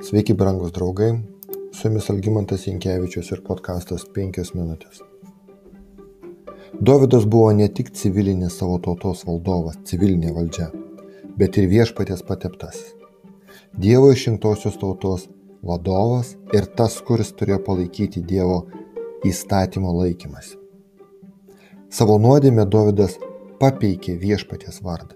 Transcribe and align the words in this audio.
Sveiki, 0.00 0.34
brangus 0.34 0.72
draugai. 0.72 1.10
Su 1.72 1.88
jumis 1.88 2.06
Algymantas 2.10 2.62
Jankievičius 2.66 3.26
ir 3.34 3.42
podkastas 3.44 4.06
5 4.14 4.54
minutės. 4.56 5.02
Dovydas 6.80 7.26
buvo 7.28 7.50
ne 7.58 7.66
tik 7.68 7.90
civilinis 7.92 8.56
savo 8.56 8.78
tautos 8.80 9.26
valdovas, 9.28 9.76
civilinė 9.84 10.32
valdžia, 10.38 10.70
bet 11.36 11.58
ir 11.60 11.68
viešpatės 11.68 12.24
pateptasis. 12.30 12.94
Dievo 13.76 14.08
išrinktosios 14.14 14.80
tautos 14.80 15.28
vadovas 15.60 16.32
ir 16.56 16.70
tas, 16.80 16.96
kuris 17.04 17.34
turėjo 17.36 17.60
palaikyti 17.68 18.24
Dievo 18.32 18.62
įstatymo 19.28 19.92
laikymasi. 19.98 20.56
Savo 21.92 22.16
nuodėmę 22.24 22.64
Dovydas 22.64 23.20
papeikė 23.60 24.16
viešpaties 24.24 24.80
vardą. 24.80 25.12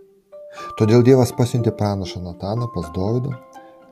Todėl 0.77 1.01
Dievas 1.09 1.33
pasiuntė 1.33 1.73
pranašą 1.73 2.21
Nataną 2.29 2.69
pas 2.77 2.93
Dovydą 2.93 3.33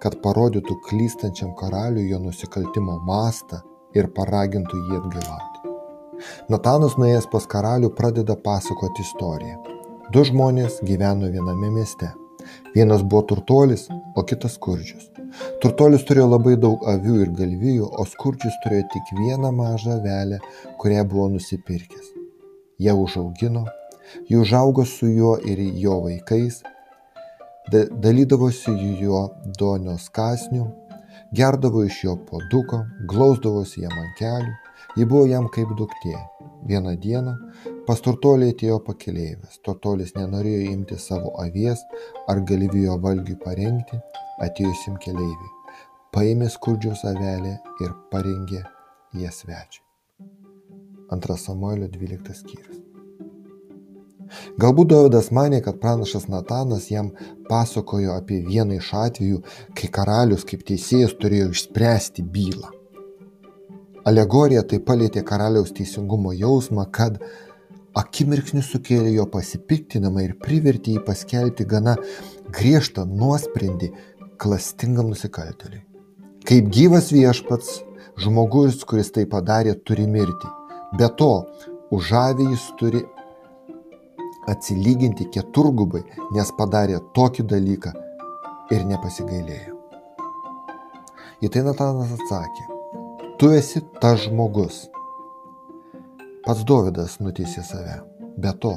kad 0.02 0.18
parodytų 0.24 0.78
klystančiam 0.88 1.52
karaliui 1.58 2.08
jo 2.10 2.18
nusikaltimo 2.22 2.98
mastą 3.06 3.60
ir 3.94 4.08
paragintų 4.16 4.80
jį 4.88 4.98
atgailauti. 4.98 5.74
Natanas 6.50 6.96
nuėjęs 6.98 7.28
pas 7.30 7.46
karalių 7.54 7.92
pradeda 7.98 8.36
pasakoti 8.46 9.04
istoriją. 9.06 9.60
Du 10.14 10.24
žmonės 10.28 10.80
gyveno 10.86 11.30
viename 11.34 11.70
mieste. 11.76 12.10
Vienas 12.74 13.04
buvo 13.06 13.22
turtuolis, 13.30 13.86
o 14.18 14.24
kitas 14.26 14.56
skurdžius. 14.58 15.06
Turtuolis 15.62 16.02
turėjo 16.08 16.26
labai 16.32 16.56
daug 16.60 16.82
avių 16.90 17.20
ir 17.24 17.30
galvijų, 17.38 17.86
o 17.86 18.04
skurdžius 18.08 18.58
turėjo 18.64 18.88
tik 18.92 19.14
vieną 19.20 19.52
mažą 19.54 19.96
avelę, 20.00 20.40
kurią 20.82 21.06
buvo 21.08 21.28
nusipirkęs. 21.36 22.10
Jie 22.82 22.92
užaugino, 23.04 23.64
jį 24.28 24.42
užaugo 24.42 24.84
su 24.88 25.08
juo 25.08 25.36
ir 25.46 25.62
jo 25.84 26.00
vaikais 26.08 26.60
dalydavosi 27.70 28.72
juo 29.00 29.22
duonios 29.58 30.08
kąsniu, 30.10 30.66
gerdavo 31.32 31.84
iš 31.84 32.04
jo 32.04 32.16
puoduko, 32.28 32.82
glausdavosi 33.08 33.84
jam 33.84 33.94
ant 34.02 34.18
kelių, 34.18 34.52
ji 34.96 35.06
buvo 35.06 35.26
jam 35.26 35.48
kaip 35.54 35.72
duktė. 35.78 36.16
Vieną 36.68 36.94
dieną 37.02 37.32
pas 37.86 38.00
turtolį 38.04 38.52
atėjo 38.52 38.78
pakeleivis. 38.86 39.58
Turtolis 39.66 40.14
nenorėjo 40.14 40.68
imti 40.72 40.98
savo 40.98 41.32
avies 41.42 41.82
ar 42.30 42.42
galvijo 42.50 42.98
valgiui 43.02 43.38
parengti 43.42 43.98
atėjusim 44.46 44.98
keleiviui. 45.02 45.50
Paėmė 46.14 46.50
skurdžiaus 46.52 47.06
avelę 47.08 47.56
ir 47.82 47.96
parengė 48.12 48.62
ją 49.18 49.34
svečiui. 49.40 49.84
Antras 51.12 51.48
Samuelio 51.48 51.90
12 51.92 52.40
skyrius. 52.42 52.81
Galbūt 54.60 54.90
Dovydas 54.92 55.30
manė, 55.32 55.62
kad 55.64 55.78
pranašas 55.80 56.26
Natanas 56.28 56.90
jam 56.90 57.08
pasakojo 57.48 58.12
apie 58.18 58.42
vieną 58.44 58.76
iš 58.76 58.90
atvejų, 59.00 59.38
kai 59.78 59.88
karalius 59.88 60.44
kaip 60.48 60.66
teisėjas 60.68 61.14
turėjo 61.20 61.48
išspręsti 61.54 62.24
bylą. 62.34 62.68
Alegorija 64.04 64.64
tai 64.68 64.80
palėtė 64.82 65.22
karaliaus 65.24 65.72
teisingumo 65.72 66.34
jausmą, 66.36 66.84
kad 66.92 67.16
akimirksniu 67.96 68.64
sukėlė 68.66 69.14
jo 69.14 69.24
pasipiktinamą 69.32 70.26
ir 70.26 70.36
privertė 70.42 70.98
jį 70.98 71.04
paskelbti 71.06 71.64
gana 71.70 71.96
griežtą 72.52 73.06
nuosprendį 73.08 73.92
klastingam 74.42 75.12
nusikaltėliui. 75.14 75.80
Kaip 76.44 76.68
gyvas 76.74 77.08
viešpats, 77.14 77.80
žmogus, 78.20 78.82
kuris 78.84 79.12
tai 79.14 79.24
padarė, 79.30 79.78
turi 79.86 80.08
mirti. 80.10 80.50
Be 80.98 81.08
to, 81.16 81.32
už 81.94 82.08
žavį 82.10 82.50
jis 82.50 82.64
turi 82.80 83.04
atsilyginti 84.50 85.28
keturgubai, 85.34 86.02
nes 86.34 86.50
padarė 86.58 86.98
tokį 87.16 87.46
dalyką 87.52 87.92
ir 88.74 88.86
nepasigailėjo. 88.88 89.76
Į 91.42 91.50
tai 91.50 91.64
Natanas 91.66 92.14
atsakė, 92.16 92.66
tu 93.38 93.50
esi 93.54 93.82
tas 94.00 94.24
žmogus. 94.26 94.86
Pats 96.46 96.64
Dovydas 96.66 97.18
nuteisė 97.22 97.62
save. 97.66 98.00
Be 98.42 98.52
to, 98.62 98.72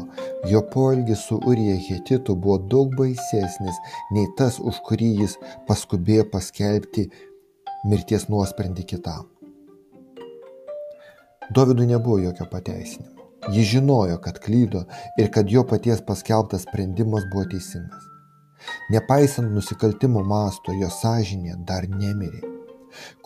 jo 0.51 0.59
poelgis 0.73 1.21
su 1.29 1.37
Urija 1.47 1.77
Hetitu 1.79 2.35
buvo 2.35 2.57
daug 2.73 2.91
baisesnis 2.97 3.77
nei 4.11 4.27
tas, 4.37 4.59
už 4.59 4.81
kurį 4.89 5.11
jis 5.21 5.37
paskubėjo 5.69 6.27
paskelbti 6.33 7.07
mirties 7.87 8.27
nuosprendį 8.29 8.85
kitam. 8.91 9.29
Dovydui 11.55 11.87
nebuvo 11.87 12.19
jokio 12.19 12.49
pateisinimo. 12.51 13.14
Jis 13.53 13.67
žinojo, 13.75 14.17
kad 14.21 14.39
klydo 14.41 14.83
ir 15.21 15.29
kad 15.31 15.51
jo 15.51 15.63
paties 15.69 16.01
paskelbtas 16.05 16.65
sprendimas 16.65 17.27
buvo 17.31 17.45
teisingas. 17.51 18.07
Nepaisant 18.89 19.53
nusikaltimo 19.53 20.23
masto, 20.25 20.73
jo 20.73 20.89
sąžinė 20.89 21.59
dar 21.69 21.85
nemirė. 21.89 22.41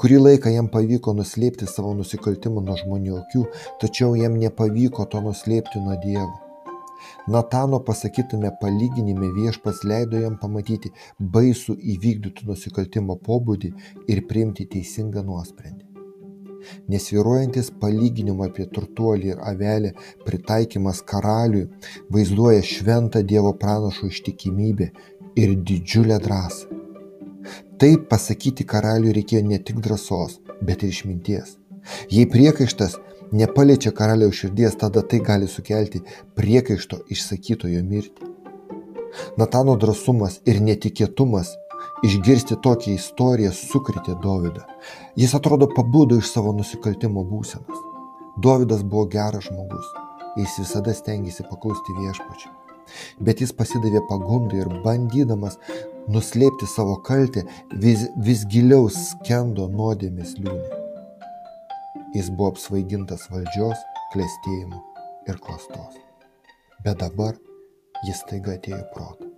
Kurį 0.02 0.20
laiką 0.20 0.52
jam 0.52 0.68
pavyko 0.74 1.14
nuslėpti 1.16 1.68
savo 1.70 1.94
nusikaltimą 1.96 2.64
nuo 2.66 2.76
žmonių 2.82 3.18
akių, 3.22 3.46
tačiau 3.82 4.16
jam 4.20 4.38
nepavyko 4.44 5.06
to 5.14 5.22
nuslėpti 5.24 5.82
nuo 5.86 5.98
Dievo. 6.04 6.38
Natano 7.32 7.80
pasakytame 7.88 8.52
palyginime 8.62 9.30
viešpas 9.36 9.84
leido 9.92 10.20
jam 10.20 10.36
pamatyti 10.42 10.92
baisų 11.36 11.78
įvykdytų 11.96 12.50
nusikaltimo 12.50 13.20
pobūdį 13.28 13.72
ir 14.12 14.26
priimti 14.32 14.68
teisingą 14.74 15.24
nuosprendį. 15.30 15.89
Nesviruojantis 16.92 17.72
palyginimo 17.82 18.48
apie 18.48 18.66
turtuolį 18.76 19.34
ir 19.34 19.44
avelę 19.52 19.94
pritaikymas 20.26 21.02
karaliui 21.12 21.68
vaizduoja 22.16 22.66
šventą 22.74 23.24
Dievo 23.32 23.54
pranašo 23.62 24.10
ištikimybę 24.12 24.90
ir 25.40 25.56
didžiulę 25.70 26.20
drąsą. 26.26 26.80
Taip 27.80 28.10
pasakyti 28.12 28.66
karaliui 28.68 29.14
reikėjo 29.16 29.46
ne 29.48 29.60
tik 29.68 29.80
drąsos, 29.86 30.40
bet 30.62 30.84
ir 30.84 30.92
išminties. 30.92 31.56
Jei 32.12 32.26
priekaištas 32.34 32.98
nepaliečia 33.32 33.94
karaliaus 33.96 34.42
širdies, 34.42 34.76
tada 34.82 35.02
tai 35.02 35.22
gali 35.30 35.48
sukelti 35.48 36.02
priekaišto 36.36 37.00
išsakytojo 37.16 37.86
mirtį. 37.86 38.28
Natano 39.42 39.76
drąsumas 39.80 40.40
ir 40.46 40.60
netikėtumas 40.66 41.56
Išgirsti 42.00 42.56
tokią 42.64 42.94
istoriją 42.96 43.52
sukritė 43.52 44.14
Dovydą. 44.24 44.62
Jis 45.20 45.34
atrodo 45.36 45.68
pabudo 45.68 46.16
iš 46.20 46.30
savo 46.32 46.54
nusikaltimo 46.56 47.26
būsenos. 47.28 47.82
Dovydas 48.40 48.86
buvo 48.88 49.04
geras 49.16 49.50
žmogus. 49.50 49.90
Jis 50.40 50.56
visada 50.62 50.94
stengiasi 50.96 51.44
paklusti 51.50 51.96
viešpačiui. 51.98 52.54
Bet 53.20 53.44
jis 53.44 53.52
pasidavė 53.54 54.00
pagundai 54.08 54.62
ir 54.64 54.72
bandydamas 54.86 55.60
nuslėpti 56.08 56.70
savo 56.72 56.96
kaltę 57.06 57.44
vis, 57.84 58.08
vis 58.16 58.46
giliau 58.50 58.88
skendo 58.94 59.68
nuodėmės 59.68 60.38
liūnė. 60.40 60.80
Jis 62.16 62.32
buvo 62.32 62.54
apsvaigintas 62.54 63.28
valdžios, 63.34 63.84
klėstėjimo 64.14 64.80
ir 65.28 65.44
klastos. 65.44 66.00
Bet 66.86 67.04
dabar 67.04 67.36
jis 68.08 68.24
taiga 68.32 68.56
atėjo 68.56 68.86
protą. 68.96 69.29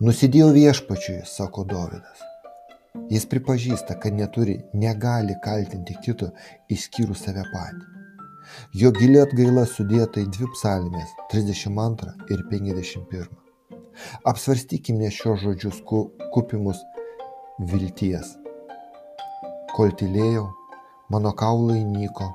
Nusidėjau 0.00 0.50
viešpačiui, 0.54 1.20
sako 1.26 1.64
Dovydas. 1.68 2.24
Jis 3.12 3.26
pripažįsta, 3.30 3.96
kad 4.02 4.16
neturi, 4.16 4.58
negali 4.74 5.36
kaltinti 5.44 5.96
kito 6.04 6.30
išskyrus 6.72 7.24
save 7.26 7.44
patį. 7.52 7.84
Jo 8.80 8.90
gili 8.96 9.20
atgaila 9.20 9.66
sudėta 9.68 10.22
į 10.24 10.30
dvi 10.36 10.48
psalmės- 10.54 11.12
32 11.32 12.14
ir 12.32 12.44
51. 12.50 13.28
Apsvarstykime 14.24 15.10
šios 15.10 15.40
žodžius 15.44 15.82
kupimus 16.34 16.80
vilties. 17.72 18.36
Kol 19.74 19.92
tylėjau, 20.00 20.48
mano 21.10 21.32
kaulai 21.32 21.84
nyko 21.84 22.32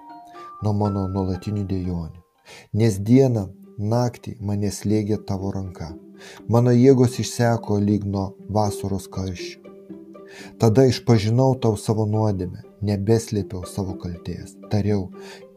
nuo 0.64 0.74
mano 0.74 1.08
nuolatinių 1.08 1.66
dėjonių, 1.68 2.22
nes 2.74 3.00
dieną, 3.00 3.48
naktį 3.80 4.38
mane 4.40 4.70
slėgė 4.72 5.18
tavo 5.28 5.52
ranka 5.52 5.90
Mano 6.48 6.74
jėgos 6.76 7.20
išseko 7.24 7.80
lyg 7.84 8.06
nuo 8.06 8.32
vasaros 8.50 9.10
karščių. 9.12 9.64
Tada 10.58 10.86
išpažinau 10.90 11.54
tau 11.62 11.78
savo 11.78 12.06
nuodėmę, 12.10 12.64
nebeslėpiau 12.82 13.68
savo 13.70 13.96
kalties. 14.02 14.56
Tariau, 14.72 15.12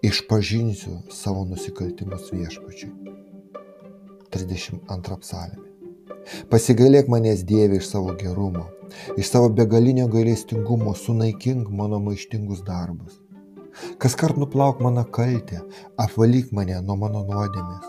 išpažinsiu 0.05 0.99
savo 1.13 1.47
nusikaltimus 1.49 2.29
viešpačiui. 2.33 2.93
32 4.37 5.21
psalmė. 5.23 5.67
Pasigailėk 6.51 7.09
manęs 7.13 7.45
Dieve 7.47 7.79
iš 7.79 7.93
savo 7.93 8.15
gerumo, 8.19 8.67
iš 9.17 9.31
savo 9.31 9.49
begalinio 9.61 10.09
gailestingumo 10.11 10.95
sunaikink 10.99 11.71
mano 11.71 12.01
maištingus 12.03 12.65
darbus. 12.67 13.21
Kas 14.03 14.17
kart 14.19 14.39
nuplauk 14.41 14.81
mano 14.83 15.05
kaltę, 15.19 15.61
apvalyk 16.01 16.51
mane 16.57 16.81
nuo 16.83 16.97
mano 16.99 17.23
nuodėmės, 17.29 17.87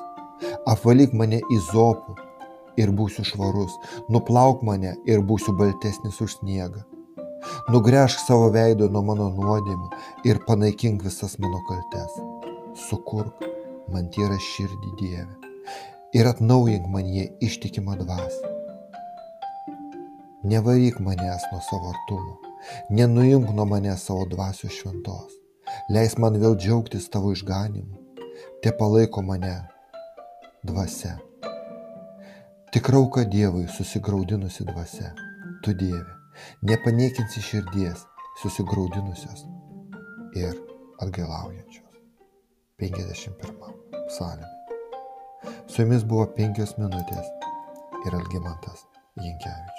apvalyk 0.70 1.16
mane 1.18 1.40
įzopų, 1.58 2.18
ir 2.82 2.94
būsiu 3.00 3.26
švarus, 3.28 3.74
nuplauk 4.14 4.64
mane 4.68 4.96
ir 5.10 5.24
būsiu 5.30 5.56
baltesnis 5.58 6.22
už 6.24 6.38
sniegą. 6.40 6.84
Nugręžk 7.72 8.24
savo 8.24 8.50
veido 8.54 8.90
nuo 8.92 9.04
mano 9.10 9.30
nuodėmių 9.36 9.90
ir 10.30 10.42
panaikink 10.48 11.06
visas 11.06 11.38
mano 11.40 11.62
kaltes. 11.70 12.18
Sukurk 12.88 13.46
man 13.94 14.10
tyrą 14.14 14.40
širdį 14.50 14.96
Dievę 15.00 15.54
ir 16.18 16.30
atnaujink 16.30 16.90
man 16.92 17.08
jie 17.14 17.30
ištikimą 17.44 17.98
dvasę. 18.02 18.54
Nevaryk 20.48 21.02
manęs 21.04 21.50
nuo 21.52 21.62
savo 21.70 21.94
artumo 21.94 22.48
nenuimk 22.90 23.50
nuo 23.56 23.66
manęs 23.66 24.06
savo 24.06 24.26
dvasios 24.26 24.74
šventos. 24.80 25.34
Leis 25.94 26.18
man 26.22 26.40
vėl 26.42 26.58
džiaugtis 26.60 27.10
tavo 27.14 27.34
išganimu. 27.36 28.04
Te 28.64 28.74
palaiko 28.80 29.24
mane 29.30 29.56
dvasia. 30.64 31.18
Tikrauka 32.78 33.24
Dievui 33.26 33.68
susigraudinusi 33.68 34.64
dvasia. 34.64 35.10
Tu 35.64 35.74
Dieve, 35.74 36.14
nepaniekinsi 36.62 37.42
širdies 37.42 38.04
susigraudinusios 38.42 39.42
ir 40.38 40.54
atgailaujančios. 41.02 41.98
51 42.78 43.74
psalmė. 44.12 44.52
Su 45.66 45.82
jumis 45.82 46.06
buvo 46.06 46.28
penkios 46.38 46.78
minutės 46.78 47.34
ir 48.06 48.20
Algimantas 48.22 48.86
Jankievičius. 49.26 49.77